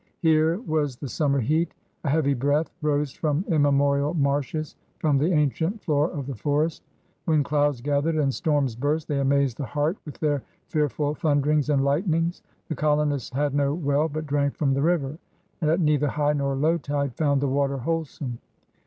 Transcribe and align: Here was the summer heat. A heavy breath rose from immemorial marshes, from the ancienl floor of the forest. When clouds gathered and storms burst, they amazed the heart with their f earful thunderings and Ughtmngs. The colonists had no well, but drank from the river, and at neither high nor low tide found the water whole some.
Here 0.23 0.57
was 0.61 0.95
the 0.95 1.07
summer 1.07 1.39
heat. 1.39 1.75
A 2.05 2.09
heavy 2.09 2.33
breath 2.33 2.71
rose 2.81 3.11
from 3.11 3.45
immemorial 3.49 4.15
marshes, 4.15 4.75
from 4.97 5.19
the 5.19 5.29
ancienl 5.29 5.79
floor 5.79 6.09
of 6.09 6.25
the 6.25 6.33
forest. 6.33 6.81
When 7.25 7.43
clouds 7.43 7.81
gathered 7.81 8.15
and 8.15 8.33
storms 8.33 8.75
burst, 8.75 9.07
they 9.07 9.19
amazed 9.19 9.57
the 9.57 9.65
heart 9.65 9.97
with 10.03 10.17
their 10.19 10.41
f 10.73 10.75
earful 10.75 11.13
thunderings 11.15 11.69
and 11.69 11.83
Ughtmngs. 11.83 12.41
The 12.67 12.73
colonists 12.75 13.29
had 13.35 13.53
no 13.53 13.75
well, 13.75 14.09
but 14.09 14.25
drank 14.25 14.55
from 14.57 14.73
the 14.73 14.81
river, 14.81 15.19
and 15.61 15.69
at 15.69 15.79
neither 15.79 16.07
high 16.07 16.33
nor 16.33 16.55
low 16.55 16.79
tide 16.79 17.13
found 17.13 17.39
the 17.39 17.47
water 17.47 17.77
whole 17.77 18.03
some. 18.05 18.39